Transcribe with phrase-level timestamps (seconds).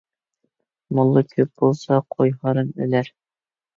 [0.95, 3.13] موللا كۆپ بولسا، قوي ھارام ئۆلەر.